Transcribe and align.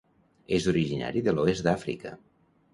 És 0.59 0.65
originari 0.71 1.23
de 1.29 1.37
l'oest 1.37 1.69
d'Àfrica. 1.71 2.19